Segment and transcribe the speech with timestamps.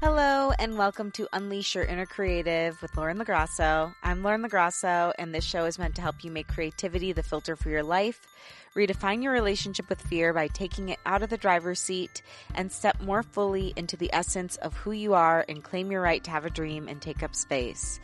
[0.00, 3.92] Hello, and welcome to Unleash Your Inner Creative with Lauren LaGrasso.
[4.00, 7.56] I'm Lauren LaGrasso, and this show is meant to help you make creativity the filter
[7.56, 8.20] for your life,
[8.76, 12.22] redefine your relationship with fear by taking it out of the driver's seat,
[12.54, 16.22] and step more fully into the essence of who you are and claim your right
[16.22, 17.98] to have a dream and take up space.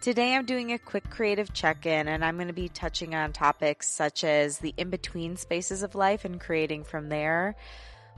[0.00, 3.32] Today, I'm doing a quick creative check in, and I'm going to be touching on
[3.32, 7.56] topics such as the in between spaces of life and creating from there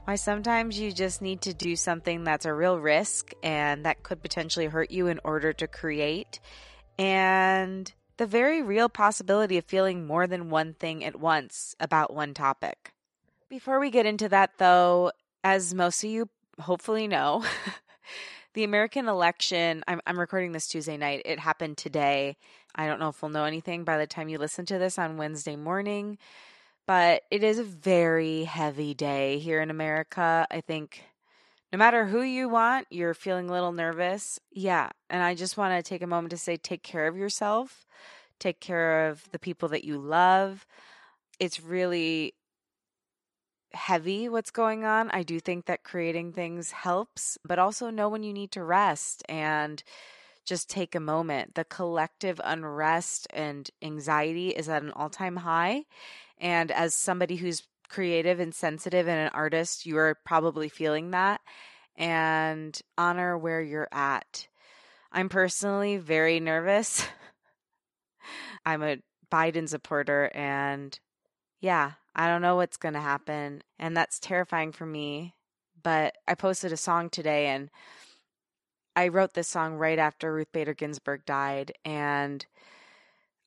[0.05, 4.21] why sometimes you just need to do something that's a real risk and that could
[4.21, 6.39] potentially hurt you in order to create,
[6.97, 12.33] and the very real possibility of feeling more than one thing at once about one
[12.33, 12.93] topic.
[13.49, 15.11] Before we get into that, though,
[15.43, 17.43] as most of you hopefully know,
[18.53, 22.37] the American election, I'm, I'm recording this Tuesday night, it happened today.
[22.75, 25.17] I don't know if we'll know anything by the time you listen to this on
[25.17, 26.19] Wednesday morning
[26.87, 30.47] but it is a very heavy day here in America.
[30.49, 31.03] I think
[31.73, 34.39] no matter who you want, you're feeling a little nervous.
[34.51, 34.89] Yeah.
[35.09, 37.85] And I just want to take a moment to say take care of yourself,
[38.39, 40.65] take care of the people that you love.
[41.39, 42.33] It's really
[43.73, 45.09] heavy what's going on.
[45.11, 49.23] I do think that creating things helps, but also know when you need to rest
[49.27, 49.83] and
[50.45, 51.55] just take a moment.
[51.55, 55.85] The collective unrest and anxiety is at an all time high.
[56.39, 61.41] And as somebody who's creative and sensitive and an artist, you are probably feeling that.
[61.95, 64.47] And honor where you're at.
[65.11, 67.07] I'm personally very nervous.
[68.65, 68.97] I'm a
[69.31, 70.97] Biden supporter, and
[71.61, 73.61] yeah, I don't know what's going to happen.
[73.79, 75.35] And that's terrifying for me.
[75.81, 77.69] But I posted a song today, and
[78.95, 81.73] I wrote this song right after Ruth Bader Ginsburg died.
[81.85, 82.45] And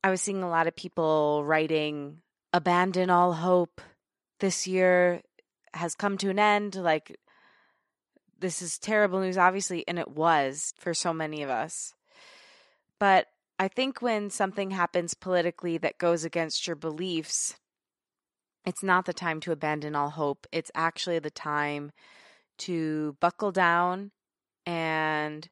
[0.04, 2.22] I was seeing a lot of people writing
[2.52, 3.80] abandon all hope.
[4.40, 5.22] This year
[5.74, 6.74] has come to an end.
[6.76, 7.18] Like,
[8.38, 11.94] this is terrible news, obviously, and it was for so many of us.
[12.98, 13.26] But
[13.58, 17.56] I think when something happens politically that goes against your beliefs,
[18.64, 20.46] it's not the time to abandon all hope.
[20.52, 21.90] It's actually the time
[22.58, 24.10] to buckle down
[24.66, 25.48] and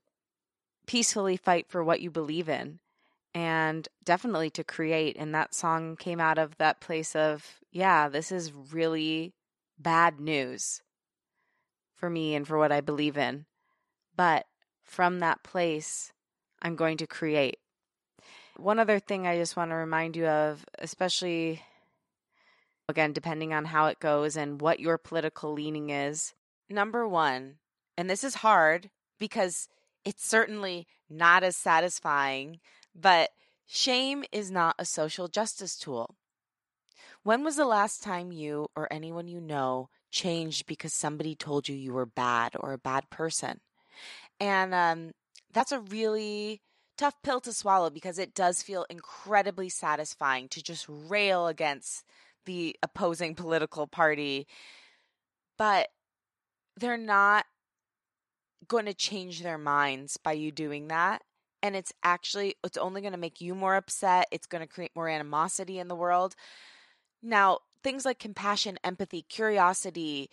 [0.87, 2.79] peacefully fight for what you believe in
[3.37, 5.15] and definitely to create.
[5.19, 9.35] And that song came out of that place of, yeah, this is really
[9.79, 10.81] bad news
[11.95, 13.45] for me and for what I believe in.
[14.17, 14.47] But
[14.83, 16.15] from that place,
[16.63, 17.59] I'm going to create.
[18.57, 21.61] One other thing I just want to remind you of, especially
[22.89, 26.33] again, depending on how it goes and what your political leaning is.
[26.71, 27.57] Number one,
[27.99, 29.69] and this is hard because
[30.07, 32.61] it's certainly not as satisfying
[32.99, 33.31] but
[33.67, 36.17] shame is not a social justice tool.
[37.23, 41.75] When was the last time you or anyone you know changed because somebody told you
[41.75, 43.61] you were bad or a bad person?
[44.41, 45.13] And um,
[45.53, 46.63] that's a really
[46.97, 52.05] tough pill to swallow because it does feel incredibly satisfying to just rail against
[52.47, 54.47] the opposing political party.
[55.59, 55.89] But
[56.77, 57.45] they're not
[58.69, 61.23] going to change their minds by you doing that
[61.63, 64.93] and it's actually it's only going to make you more upset it's going to create
[64.95, 66.35] more animosity in the world.
[67.23, 70.29] Now things like compassion empathy curiosity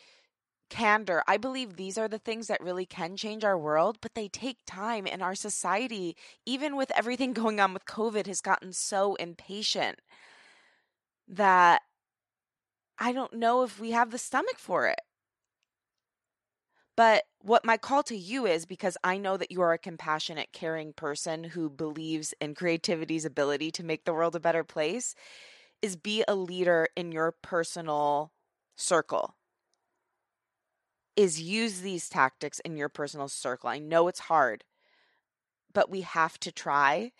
[0.69, 4.27] candor i believe these are the things that really can change our world but they
[4.27, 6.15] take time and our society
[6.47, 9.99] even with everything going on with covid has gotten so impatient
[11.27, 11.83] that
[12.97, 15.01] i don't know if we have the stomach for it
[16.95, 20.49] but what my call to you is because I know that you are a compassionate,
[20.53, 25.15] caring person who believes in creativity's ability to make the world a better place
[25.81, 28.31] is be a leader in your personal
[28.75, 29.35] circle.
[31.15, 33.69] Is use these tactics in your personal circle.
[33.69, 34.63] I know it's hard,
[35.73, 37.11] but we have to try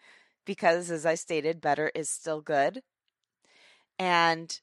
[0.44, 2.82] because, as I stated, better is still good.
[3.98, 4.60] And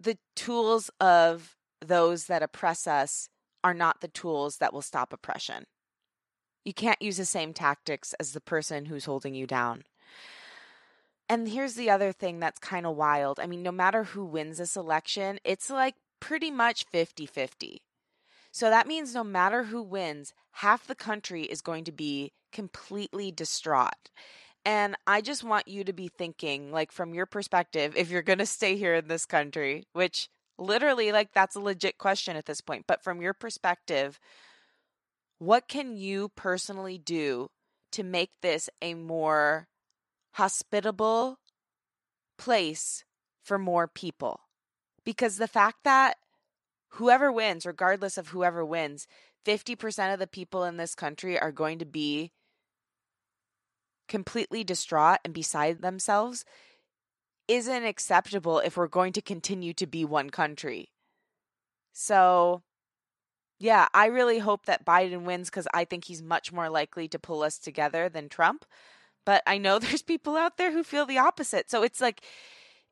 [0.00, 1.56] the tools of
[1.88, 3.28] those that oppress us
[3.62, 5.64] are not the tools that will stop oppression.
[6.64, 9.84] You can't use the same tactics as the person who's holding you down.
[11.28, 13.40] And here's the other thing that's kind of wild.
[13.40, 17.82] I mean, no matter who wins this election, it's like pretty much 50 50.
[18.52, 23.32] So that means no matter who wins, half the country is going to be completely
[23.32, 24.10] distraught.
[24.64, 28.38] And I just want you to be thinking, like, from your perspective, if you're going
[28.38, 30.28] to stay here in this country, which
[30.58, 34.18] literally, like, that's a legit question at this point, but from your perspective,
[35.38, 37.50] what can you personally do
[37.92, 39.68] to make this a more
[40.32, 41.38] hospitable
[42.38, 43.04] place
[43.42, 44.40] for more people?
[45.04, 46.16] Because the fact that
[46.90, 49.06] whoever wins, regardless of whoever wins,
[49.44, 52.32] 50% of the people in this country are going to be
[54.08, 56.44] completely distraught and beside themselves
[57.48, 60.90] isn't acceptable if we're going to continue to be one country.
[61.92, 62.62] So,
[63.58, 67.18] yeah, I really hope that Biden wins because I think he's much more likely to
[67.18, 68.64] pull us together than Trump.
[69.24, 71.70] But I know there's people out there who feel the opposite.
[71.70, 72.22] So it's like,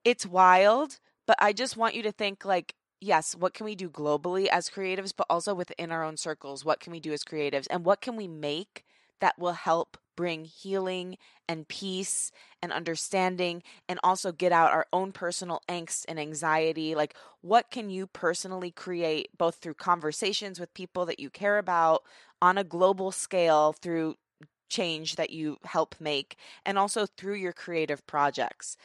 [0.04, 0.98] it's wild.
[1.26, 4.68] But I just want you to think like, yes, what can we do globally as
[4.68, 6.64] creatives, but also within our own circles?
[6.64, 7.66] What can we do as creatives?
[7.70, 8.84] And what can we make
[9.20, 11.16] that will help bring healing
[11.48, 12.30] and peace
[12.62, 17.90] and understanding and also get out our own personal angst and anxiety like what can
[17.90, 22.02] you personally create both through conversations with people that you care about
[22.40, 24.16] on a global scale through
[24.68, 28.76] change that you help make and also through your creative projects?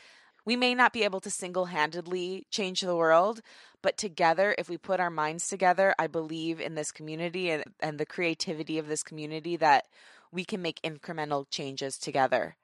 [0.46, 3.42] We may not be able to single handedly change the world,
[3.82, 8.00] but together, if we put our minds together, I believe in this community and, and
[8.00, 9.88] the creativity of this community that
[10.32, 12.58] we can make incremental changes together.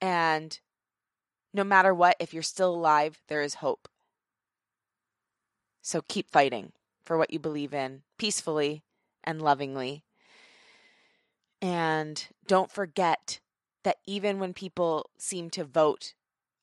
[0.00, 0.58] And
[1.52, 3.88] no matter what, if you're still alive, there is hope.
[5.82, 6.72] So keep fighting
[7.04, 8.82] for what you believe in peacefully
[9.24, 10.04] and lovingly.
[11.62, 13.40] And don't forget
[13.84, 16.14] that even when people seem to vote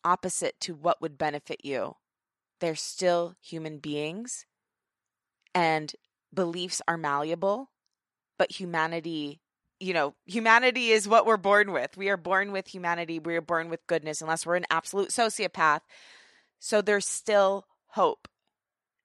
[0.03, 1.95] opposite to what would benefit you.
[2.59, 4.45] They're still human beings
[5.55, 5.93] and
[6.33, 7.69] beliefs are malleable,
[8.37, 9.39] but humanity,
[9.83, 11.97] you know, humanity is what we're born with.
[11.97, 13.19] We are born with humanity.
[13.19, 15.81] We are born with goodness, unless we're an absolute sociopath.
[16.59, 18.29] So there's still hope.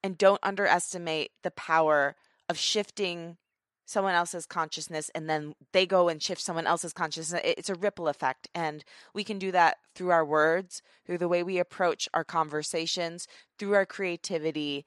[0.04, 2.14] And don't underestimate the power
[2.48, 3.36] of shifting
[3.84, 7.40] someone else's consciousness and then they go and shift someone else's consciousness.
[7.42, 8.46] It's a ripple effect.
[8.54, 8.84] And
[9.14, 13.26] we can do that through our words, through the way we approach our conversations,
[13.58, 14.84] through our creativity,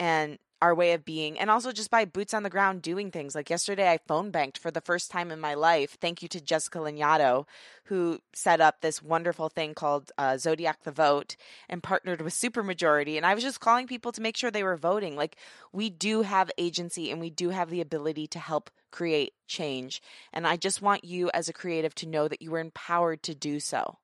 [0.00, 3.34] and our way of being and also just by boots on the ground doing things.
[3.34, 5.96] Like yesterday, I phone banked for the first time in my life.
[6.00, 7.46] Thank you to Jessica Lanyadoo,
[7.84, 11.36] who set up this wonderful thing called uh, Zodiac the Vote
[11.68, 13.16] and partnered with Supermajority.
[13.16, 15.16] And I was just calling people to make sure they were voting.
[15.16, 15.36] Like
[15.72, 20.02] we do have agency and we do have the ability to help create change.
[20.32, 23.34] And I just want you as a creative to know that you are empowered to
[23.34, 23.98] do so.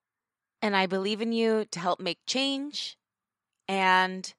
[0.62, 2.96] And I believe in you to help make change
[3.68, 4.32] and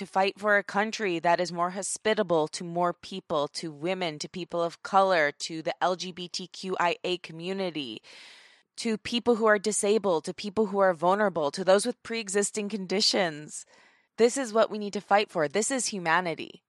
[0.00, 4.30] to fight for a country that is more hospitable to more people, to women, to
[4.30, 8.00] people of color, to the LGBTQIA community,
[8.78, 12.70] to people who are disabled, to people who are vulnerable, to those with pre existing
[12.70, 13.66] conditions.
[14.16, 15.48] This is what we need to fight for.
[15.48, 16.62] This is humanity.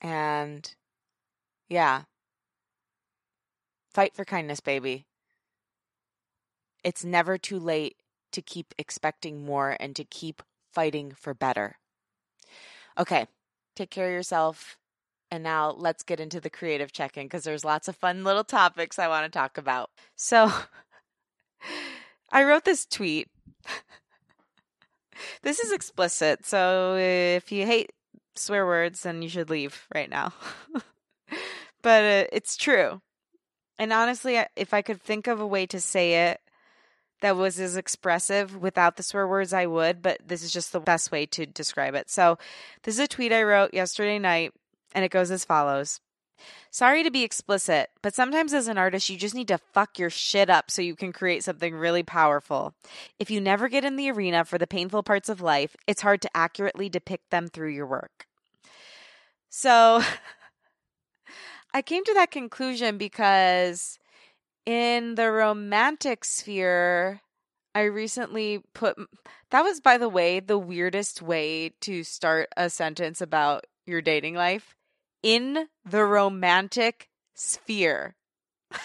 [0.00, 0.74] And
[1.68, 2.04] yeah,
[3.92, 5.04] fight for kindness, baby.
[6.82, 7.96] It's never too late
[8.30, 10.42] to keep expecting more and to keep
[10.72, 11.76] fighting for better.
[12.98, 13.26] Okay,
[13.76, 14.78] take care of yourself.
[15.30, 18.44] And now let's get into the creative check in because there's lots of fun little
[18.44, 19.90] topics I want to talk about.
[20.14, 20.52] So
[22.30, 23.28] I wrote this tweet.
[25.42, 26.44] this is explicit.
[26.44, 27.92] So if you hate
[28.34, 30.34] swear words, then you should leave right now.
[31.82, 33.00] but uh, it's true.
[33.78, 36.41] And honestly, if I could think of a way to say it
[37.22, 40.80] that was as expressive without the swear words, I would, but this is just the
[40.80, 42.10] best way to describe it.
[42.10, 42.38] So,
[42.82, 44.52] this is a tweet I wrote yesterday night,
[44.94, 46.00] and it goes as follows
[46.70, 50.10] Sorry to be explicit, but sometimes as an artist, you just need to fuck your
[50.10, 52.74] shit up so you can create something really powerful.
[53.18, 56.22] If you never get in the arena for the painful parts of life, it's hard
[56.22, 58.26] to accurately depict them through your work.
[59.48, 60.02] So,
[61.74, 63.98] I came to that conclusion because
[64.66, 67.20] in the romantic sphere,
[67.74, 68.96] I recently put
[69.50, 74.34] that was by the way the weirdest way to start a sentence about your dating
[74.34, 74.76] life
[75.22, 78.16] in the romantic sphere.
[78.74, 78.78] oh,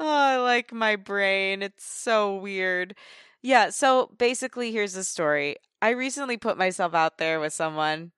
[0.00, 1.62] I like my brain.
[1.62, 2.94] It's so weird.
[3.42, 5.56] Yeah, so basically here's the story.
[5.80, 8.12] I recently put myself out there with someone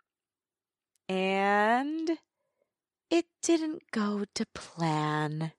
[1.08, 2.18] and
[3.10, 5.52] it didn't go to plan.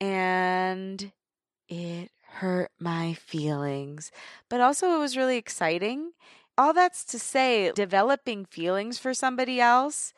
[0.00, 1.12] And
[1.68, 4.10] it hurt my feelings.
[4.48, 6.12] But also, it was really exciting.
[6.58, 10.12] all that's to say, developing feelings for somebody else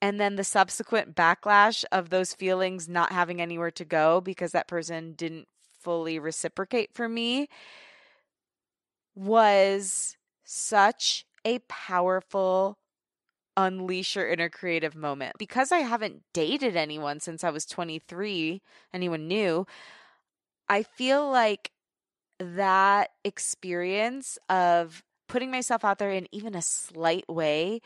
[0.00, 4.68] and then the subsequent backlash of those feelings not having anywhere to go because that
[4.68, 5.48] person didn't
[5.80, 7.48] fully reciprocate for me
[9.14, 12.78] was such a powerful
[13.58, 15.34] unleash your inner creative moment.
[15.38, 18.62] Because I haven't dated anyone since I was 23,
[18.94, 19.66] anyone new,
[20.68, 21.72] I feel like
[22.38, 27.80] that experience of putting myself out there in even a slight way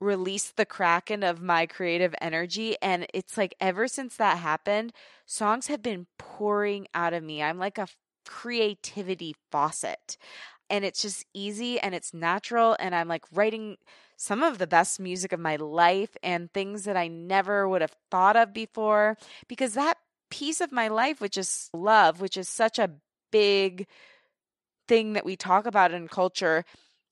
[0.00, 2.76] released the kraken of my creative energy.
[2.82, 4.92] And it's like ever since that happened
[5.26, 7.40] songs have been pouring out of me.
[7.40, 7.86] I'm like a
[8.26, 10.16] creativity faucet
[10.72, 13.76] and it's just easy and it's natural and i'm like writing
[14.16, 17.94] some of the best music of my life and things that i never would have
[18.10, 19.98] thought of before because that
[20.30, 22.90] piece of my life which is love which is such a
[23.30, 23.86] big
[24.88, 26.64] thing that we talk about in culture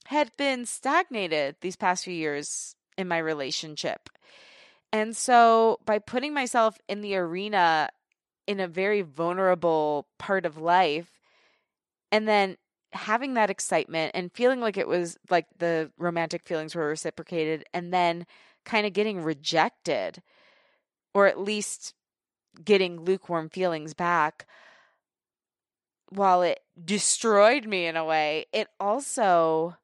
[0.06, 4.10] had been stagnated these past few years in my relationship.
[4.92, 7.90] And so by putting myself in the arena
[8.46, 11.10] in a very vulnerable part of life
[12.10, 12.56] and then
[12.92, 17.92] having that excitement and feeling like it was like the romantic feelings were reciprocated and
[17.92, 18.26] then
[18.64, 20.22] kind of getting rejected
[21.14, 21.94] or at least
[22.64, 24.46] getting lukewarm feelings back
[26.08, 29.76] while it destroyed me in a way it also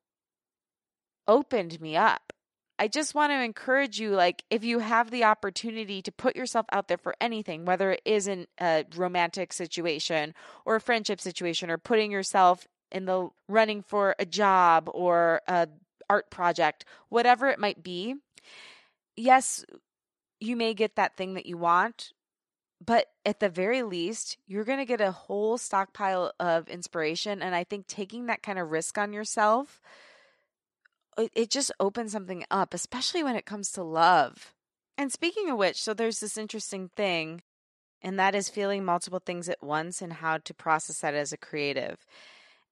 [1.28, 2.32] opened me up.
[2.78, 6.66] I just want to encourage you like if you have the opportunity to put yourself
[6.72, 10.34] out there for anything whether it is in a romantic situation
[10.66, 15.68] or a friendship situation or putting yourself in the running for a job or a
[16.08, 18.14] art project whatever it might be
[19.16, 19.64] yes
[20.38, 22.12] you may get that thing that you want
[22.84, 27.54] but at the very least you're going to get a whole stockpile of inspiration and
[27.54, 29.80] i think taking that kind of risk on yourself
[31.16, 34.54] it just opens something up, especially when it comes to love.
[34.98, 37.42] And speaking of which, so there's this interesting thing,
[38.02, 41.38] and that is feeling multiple things at once and how to process that as a
[41.38, 42.06] creative.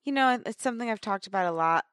[0.04, 1.86] You know, it's something I've talked about a lot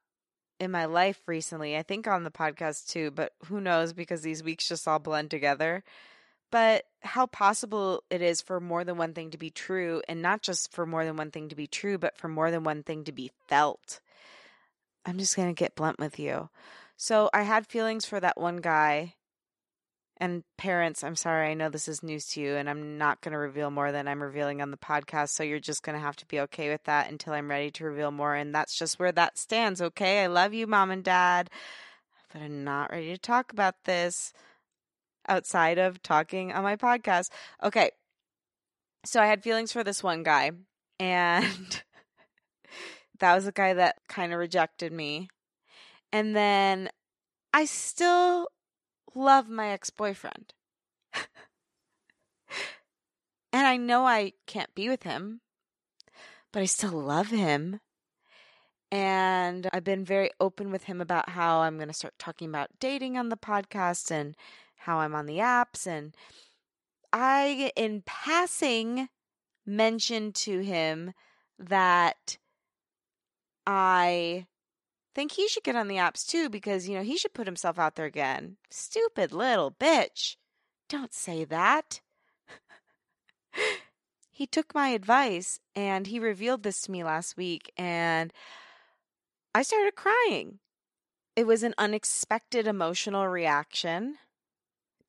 [0.59, 1.77] in my life recently.
[1.77, 5.31] I think on the podcast too, but who knows because these weeks just all blend
[5.31, 5.83] together.
[6.51, 10.41] But how possible it is for more than one thing to be true, and not
[10.41, 13.05] just for more than one thing to be true, but for more than one thing
[13.05, 14.01] to be felt.
[15.05, 16.49] I'm just going to get blunt with you.
[16.97, 19.15] So I had feelings for that one guy.
[20.21, 23.31] And parents, I'm sorry, I know this is news to you, and I'm not going
[23.31, 25.29] to reveal more than I'm revealing on the podcast.
[25.29, 27.85] So you're just going to have to be okay with that until I'm ready to
[27.85, 28.35] reveal more.
[28.35, 30.23] And that's just where that stands, okay?
[30.23, 31.49] I love you, mom and dad,
[32.31, 34.31] but I'm not ready to talk about this
[35.27, 37.31] outside of talking on my podcast.
[37.63, 37.89] Okay.
[39.03, 40.51] So I had feelings for this one guy,
[40.99, 41.81] and
[43.19, 45.29] that was the guy that kind of rejected me.
[46.13, 46.89] And then
[47.55, 48.49] I still
[49.15, 50.53] love my ex boyfriend.
[51.13, 51.25] and
[53.67, 55.41] I know I can't be with him,
[56.51, 57.79] but I still love him.
[58.91, 62.71] And I've been very open with him about how I'm going to start talking about
[62.79, 64.35] dating on the podcast and
[64.75, 65.87] how I'm on the apps.
[65.87, 66.13] And
[67.13, 69.07] I, in passing,
[69.65, 71.13] mentioned to him
[71.57, 72.37] that
[73.65, 74.47] I
[75.13, 77.79] think he should get on the apps too because, you know, he should put himself
[77.79, 78.57] out there again.
[78.69, 80.35] Stupid little bitch.
[80.89, 82.01] Don't say that.
[84.31, 88.33] he took my advice and he revealed this to me last week, and
[89.53, 90.59] I started crying.
[91.35, 94.17] It was an unexpected emotional reaction.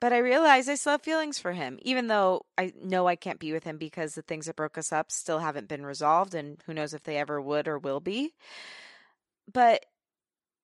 [0.00, 3.38] But I realized I still have feelings for him, even though I know I can't
[3.38, 6.58] be with him because the things that broke us up still haven't been resolved, and
[6.66, 8.34] who knows if they ever would or will be.
[9.52, 9.86] But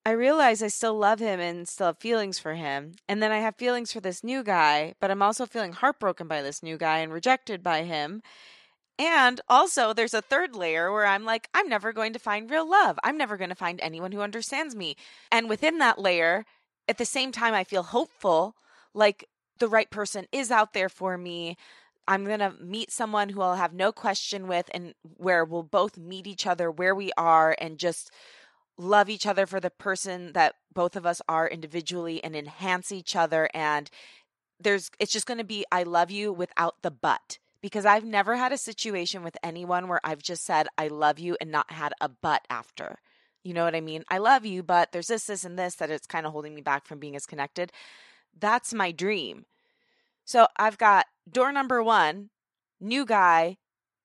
[0.09, 2.95] I realize I still love him and still have feelings for him.
[3.11, 6.41] And then I have feelings for this new guy, but I'm also feeling heartbroken by
[6.41, 8.23] this new guy and rejected by him.
[8.99, 12.67] And also, there's a third layer where I'm like, I'm never going to find real
[12.67, 12.99] love.
[13.05, 14.97] I'm never going to find anyone who understands me.
[15.31, 16.47] And within that layer,
[16.89, 18.57] at the same time, I feel hopeful
[18.95, 21.59] like the right person is out there for me.
[22.09, 25.99] I'm going to meet someone who I'll have no question with and where we'll both
[25.99, 28.11] meet each other where we are and just
[28.79, 33.17] love each other for the person that both of us are individually and enhance each
[33.17, 33.91] other and
[34.61, 38.37] there's it's just going to be I love you without the but because I've never
[38.37, 41.93] had a situation with anyone where I've just said I love you and not had
[42.01, 42.99] a but after.
[43.45, 44.05] You know what I mean?
[44.09, 46.61] I love you, but there's this this and this that it's kind of holding me
[46.61, 47.73] back from being as connected.
[48.39, 49.47] That's my dream.
[50.25, 52.31] So I've got door number one,
[52.81, 53.57] new guy,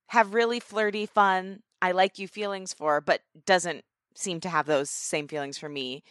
[0.08, 3.84] have really flirty, fun, I like you feelings for, but doesn't
[4.16, 6.04] seem to have those same feelings for me.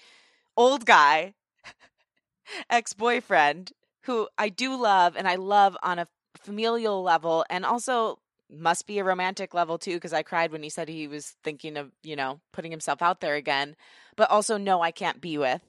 [0.56, 1.34] Old guy,
[2.70, 6.08] ex boyfriend, who I do love and I love on a
[6.40, 8.18] familial level and also
[8.50, 11.76] must be a romantic level too because I cried when he said he was thinking
[11.76, 13.76] of, you know, putting himself out there again,
[14.16, 15.62] but also no I can't be with.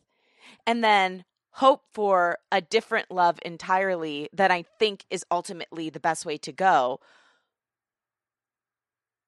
[0.67, 6.25] And then hope for a different love entirely that I think is ultimately the best
[6.25, 6.99] way to go.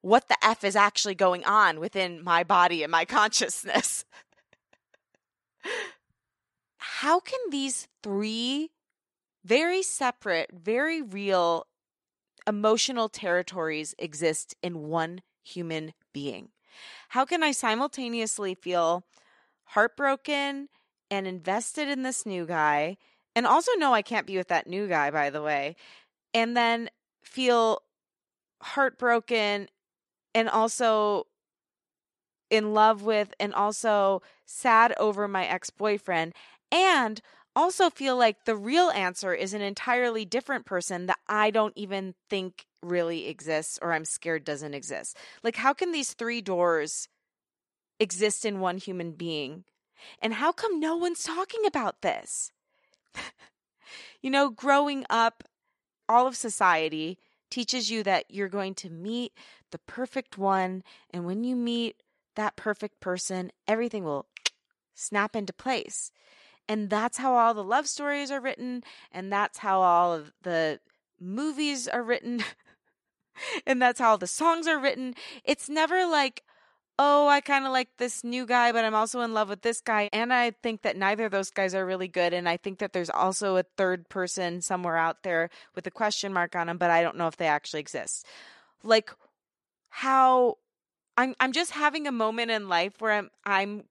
[0.06, 4.06] What the F is actually going on within my body and my consciousness?
[6.78, 8.70] How can these three
[9.44, 11.66] very separate, very real
[12.46, 16.50] emotional territories exist in one human being?
[17.10, 19.08] How can I simultaneously feel
[19.64, 20.70] heartbroken
[21.10, 22.98] and invested in this new guy
[23.36, 25.76] and also know I can't be with that new guy, by the way,
[26.32, 26.92] and then
[27.24, 27.82] feel
[28.62, 29.68] heartbroken
[30.36, 31.26] and also
[32.52, 36.34] in love with and also sad over my ex boyfriend
[36.72, 37.22] and
[37.56, 42.14] also feel like the real answer is an entirely different person that I don't even
[42.30, 45.18] think really exists or I'm scared doesn't exist.
[45.42, 47.08] Like, how can these three doors
[48.00, 49.64] exist in one human being?
[50.22, 52.52] And how come no one's talking about this?
[54.22, 55.44] you know, growing up,
[56.10, 57.18] all of society
[57.50, 59.32] teaches you that you're going to meet
[59.76, 60.84] the perfect one.
[61.12, 62.02] And when you meet
[62.36, 64.26] that perfect person, everything will
[64.96, 66.14] snap into place.
[66.66, 68.86] And that's how all the love stories are written.
[69.12, 70.80] And that's how all of the
[71.20, 72.42] movies are written.
[73.68, 75.14] and that's how the songs are written.
[75.44, 76.44] It's never like,
[76.98, 79.82] oh, I kind of like this new guy, but I'm also in love with this
[79.82, 80.10] guy.
[80.14, 82.32] And I think that neither of those guys are really good.
[82.34, 86.32] And I think that there's also a third person somewhere out there with a question
[86.32, 88.26] mark on him, but I don't know if they actually exist.
[88.82, 89.12] Like
[89.96, 90.58] how
[91.16, 93.84] I'm I'm just having a moment in life where I'm I'm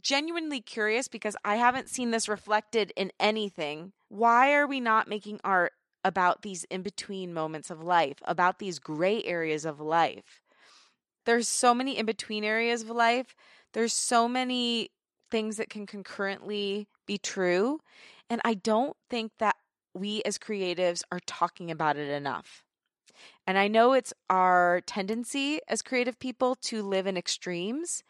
[0.00, 3.92] genuinely curious because I haven't seen this reflected in anything.
[4.08, 8.78] Why are we not making art about these in between moments of life, about these
[8.78, 10.40] gray areas of life?
[11.26, 13.36] There's so many in between areas of life.
[13.74, 14.92] There's so many
[15.30, 17.80] things that can concurrently be true.
[18.30, 19.56] And I don't think that
[19.92, 22.64] we as creatives are talking about it enough.
[23.46, 28.02] And I know it's our tendency as creative people to live in extremes,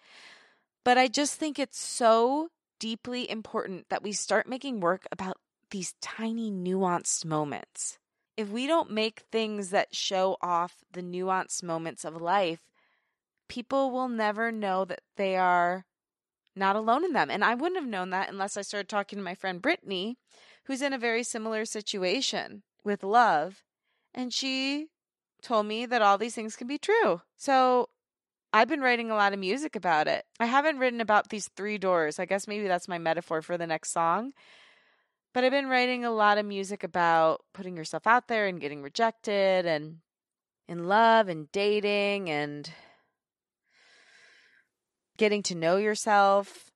[0.85, 5.37] but I just think it's so deeply important that we start making work about
[5.71, 7.99] these tiny nuanced moments.
[8.37, 12.71] If we don't make things that show off the nuanced moments of life,
[13.49, 15.85] people will never know that they are
[16.57, 17.31] not alone in them.
[17.31, 20.17] And I wouldn't have known that unless I started talking to my friend Brittany,
[20.65, 23.63] who's in a very similar situation with love.
[24.15, 24.89] And she
[25.43, 27.21] told me that all these things can be true.
[27.37, 27.89] So
[28.53, 30.25] I've been writing a lot of music about it.
[30.39, 32.19] I haven't written about these three doors.
[32.19, 34.33] I guess maybe that's my metaphor for the next song.
[35.33, 38.83] But I've been writing a lot of music about putting yourself out there and getting
[38.83, 39.99] rejected and
[40.67, 42.69] in love and dating and
[45.17, 46.71] getting to know yourself.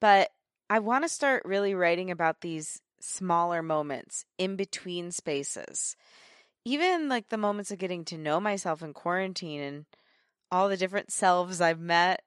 [0.00, 0.30] But
[0.68, 5.94] I want to start really writing about these smaller moments in between spaces.
[6.66, 9.84] Even like the moments of getting to know myself in quarantine and
[10.50, 12.22] all the different selves I've met.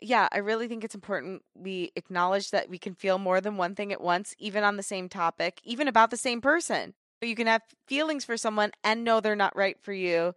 [0.00, 3.74] Yeah, I really think it's important we acknowledge that we can feel more than one
[3.74, 6.94] thing at once, even on the same topic, even about the same person.
[7.20, 10.36] You can have feelings for someone and know they're not right for you.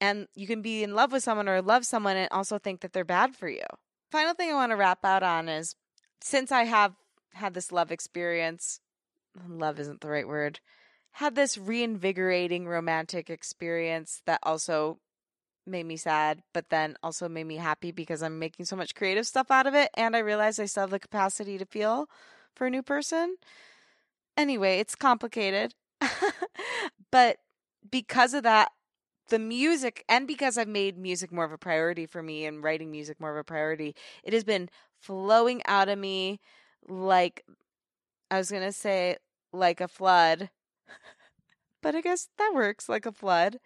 [0.00, 2.92] And you can be in love with someone or love someone and also think that
[2.92, 3.66] they're bad for you.
[4.12, 5.74] Final thing I want to wrap out on is
[6.20, 6.94] since I have
[7.32, 8.78] had this love experience,
[9.48, 10.60] love isn't the right word,
[11.14, 14.98] had this reinvigorating romantic experience that also
[15.64, 19.24] made me sad, but then also made me happy because I'm making so much creative
[19.24, 19.90] stuff out of it.
[19.94, 22.08] And I realized I still have the capacity to feel
[22.56, 23.36] for a new person.
[24.36, 25.74] Anyway, it's complicated.
[27.12, 27.36] but
[27.88, 28.72] because of that,
[29.28, 32.90] the music, and because I've made music more of a priority for me and writing
[32.90, 36.40] music more of a priority, it has been flowing out of me
[36.88, 37.44] like,
[38.32, 39.16] I was going to say,
[39.52, 40.50] like a flood.
[41.82, 43.58] But I guess that works like a flood.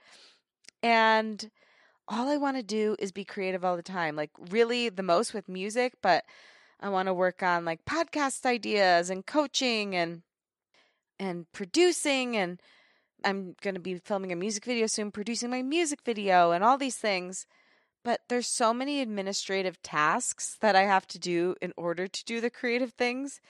[0.82, 1.50] And
[2.06, 4.16] all I want to do is be creative all the time.
[4.16, 6.24] Like really the most with music, but
[6.80, 10.22] I want to work on like podcast ideas and coaching and
[11.18, 12.60] and producing and
[13.24, 16.78] I'm going to be filming a music video soon, producing my music video and all
[16.78, 17.46] these things.
[18.04, 22.40] But there's so many administrative tasks that I have to do in order to do
[22.40, 23.40] the creative things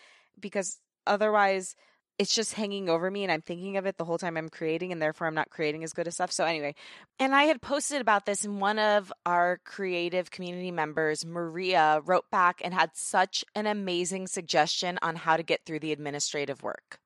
[0.41, 1.77] because otherwise
[2.19, 4.91] it's just hanging over me and I'm thinking of it the whole time I'm creating
[4.91, 6.33] and therefore I'm not creating as good as stuff.
[6.33, 6.75] So anyway,
[7.21, 12.29] and I had posted about this and one of our creative community members, Maria, wrote
[12.31, 16.99] back and had such an amazing suggestion on how to get through the administrative work.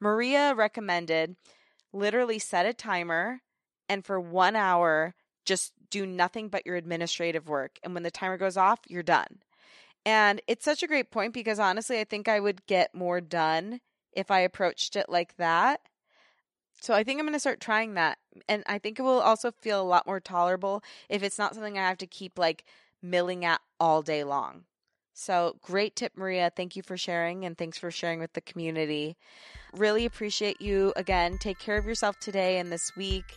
[0.00, 1.36] Maria recommended
[1.92, 3.40] literally set a timer
[3.88, 8.38] and for 1 hour just do nothing but your administrative work and when the timer
[8.38, 9.42] goes off, you're done.
[10.06, 13.80] And it's such a great point because honestly, I think I would get more done
[14.16, 15.80] if I approached it like that.
[16.80, 18.18] So I think I'm going to start trying that.
[18.48, 21.78] And I think it will also feel a lot more tolerable if it's not something
[21.78, 22.64] I have to keep like
[23.02, 24.64] milling at all day long.
[25.14, 26.50] So great tip, Maria.
[26.54, 29.16] Thank you for sharing and thanks for sharing with the community.
[29.72, 30.92] Really appreciate you.
[30.96, 33.36] Again, take care of yourself today and this week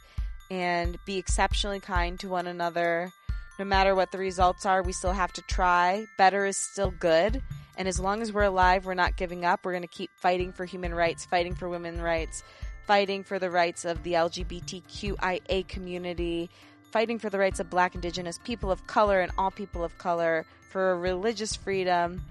[0.49, 3.11] and be exceptionally kind to one another.
[3.59, 6.05] No matter what the results are, we still have to try.
[6.17, 7.41] Better is still good.
[7.77, 9.63] And as long as we're alive, we're not giving up.
[9.63, 12.43] We're going to keep fighting for human rights, fighting for women's rights,
[12.87, 16.49] fighting for the rights of the LGBTQIA community,
[16.91, 20.45] fighting for the rights of black, indigenous people of color, and all people of color,
[20.71, 22.23] for religious freedom.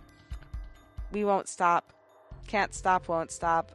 [1.12, 1.92] We won't stop.
[2.48, 3.72] Can't stop, won't stop.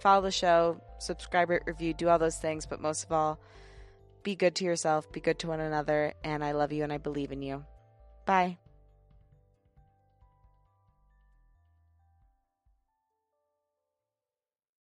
[0.00, 3.38] Follow the show, subscribe, rate, review, do all those things, but most of all,
[4.22, 6.98] be good to yourself, be good to one another, and I love you and I
[6.98, 7.64] believe in you.
[8.26, 8.58] Bye.